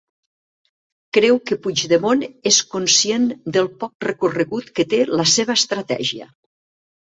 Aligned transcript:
Creu 1.17 1.35
que 1.49 1.57
Puigdemont 1.65 2.23
és 2.51 2.57
conscient 2.71 3.27
del 3.59 3.69
poc 3.85 3.93
recorregut 4.09 4.73
que 4.81 4.87
té 4.95 5.03
la 5.21 5.27
seva 5.35 5.59
estratègia. 5.63 6.29